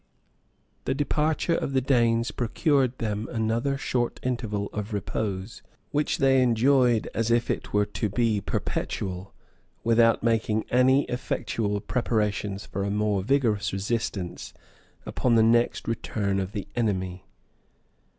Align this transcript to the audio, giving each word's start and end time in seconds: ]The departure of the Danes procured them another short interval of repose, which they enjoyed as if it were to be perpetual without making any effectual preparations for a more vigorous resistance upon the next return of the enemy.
]The 0.85 0.95
departure 0.95 1.53
of 1.53 1.73
the 1.73 1.79
Danes 1.79 2.31
procured 2.31 2.97
them 2.97 3.29
another 3.31 3.77
short 3.77 4.19
interval 4.23 4.65
of 4.73 4.93
repose, 4.93 5.61
which 5.91 6.17
they 6.17 6.41
enjoyed 6.41 7.07
as 7.13 7.29
if 7.29 7.51
it 7.51 7.71
were 7.71 7.85
to 7.85 8.09
be 8.09 8.41
perpetual 8.41 9.35
without 9.83 10.23
making 10.23 10.65
any 10.71 11.03
effectual 11.03 11.79
preparations 11.81 12.65
for 12.65 12.83
a 12.83 12.89
more 12.89 13.21
vigorous 13.21 13.71
resistance 13.71 14.55
upon 15.05 15.35
the 15.35 15.43
next 15.43 15.87
return 15.87 16.39
of 16.39 16.53
the 16.53 16.67
enemy. 16.75 17.27